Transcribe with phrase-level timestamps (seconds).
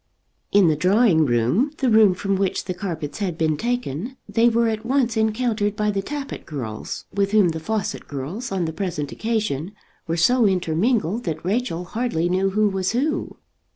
[0.51, 4.67] In the drawing room, the room from which the carpets had been taken, they were
[4.67, 9.11] at once encountered by the Tappitt girls, with whom the Fawcett girls on the present
[9.11, 9.73] occasion
[10.07, 13.37] were so intermingled that Rachel hardly knew who was who.